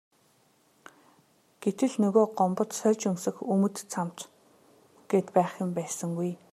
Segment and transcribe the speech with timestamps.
[1.63, 4.17] Гэтэл нөгөө Гомбод сольж өмсөх өмд цамц
[5.09, 6.31] гээд байх юм байсангүй.